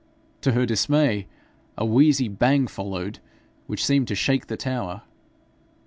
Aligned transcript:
To 0.41 0.53
her 0.53 0.65
dismay, 0.65 1.27
a 1.77 1.85
wheezy 1.85 2.27
bang 2.27 2.65
followed, 2.65 3.19
which 3.67 3.85
seemed 3.85 4.07
to 4.07 4.15
shake 4.15 4.47
the 4.47 4.57
tower. 4.57 5.03